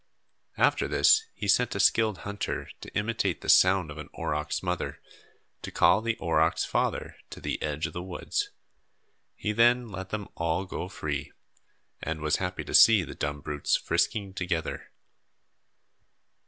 [0.57, 4.99] After this he sent a skilled hunter to imitate the sound of an aurochs mother,
[5.61, 8.49] to call the aurochs father to the edge of the woods.
[9.35, 11.31] He then let them all go free,
[12.01, 14.89] and was happy to see the dumb brutes frisking together.